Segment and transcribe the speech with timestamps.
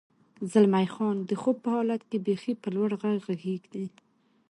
[0.51, 3.85] زلمی خان: د خوب په حالت کې بېخي په لوړ غږ غږېدې.